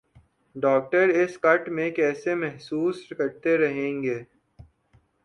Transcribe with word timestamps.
doctor 0.55 1.09
اس 1.15 1.37
kit 1.37 1.69
میں 1.69 1.89
کیسے 1.91 2.33
محسوس 2.35 2.97
کرتے 3.17 3.57
رہیں 3.57 4.01
گے 4.03 4.19